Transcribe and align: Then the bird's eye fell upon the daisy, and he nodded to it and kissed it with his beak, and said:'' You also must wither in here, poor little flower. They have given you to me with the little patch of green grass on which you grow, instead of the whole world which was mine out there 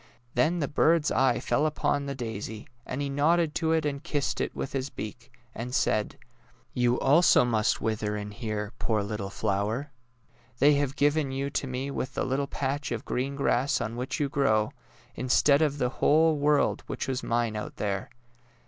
Then 0.33 0.57
the 0.57 0.67
bird's 0.67 1.11
eye 1.11 1.39
fell 1.39 1.67
upon 1.67 2.07
the 2.07 2.15
daisy, 2.15 2.65
and 2.87 3.03
he 3.03 3.07
nodded 3.07 3.53
to 3.53 3.71
it 3.71 3.85
and 3.85 4.01
kissed 4.01 4.41
it 4.41 4.55
with 4.55 4.73
his 4.73 4.89
beak, 4.89 5.31
and 5.53 5.75
said:'' 5.75 6.17
You 6.83 6.99
also 6.99 7.45
must 7.45 7.81
wither 7.81 8.17
in 8.17 8.31
here, 8.31 8.71
poor 8.79 9.03
little 9.03 9.29
flower. 9.29 9.91
They 10.57 10.73
have 10.73 10.95
given 10.95 11.31
you 11.31 11.51
to 11.51 11.67
me 11.67 11.91
with 11.91 12.15
the 12.15 12.25
little 12.25 12.47
patch 12.47 12.91
of 12.91 13.05
green 13.05 13.35
grass 13.35 13.79
on 13.79 13.95
which 13.95 14.19
you 14.19 14.27
grow, 14.27 14.71
instead 15.13 15.61
of 15.61 15.77
the 15.77 15.89
whole 15.89 16.35
world 16.35 16.81
which 16.87 17.07
was 17.07 17.21
mine 17.21 17.55
out 17.55 17.75
there 17.75 18.09